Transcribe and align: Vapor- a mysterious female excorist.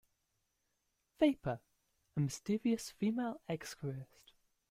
Vapor- 1.19 1.61
a 2.17 2.19
mysterious 2.19 2.89
female 2.89 3.39
excorist. 3.47 4.33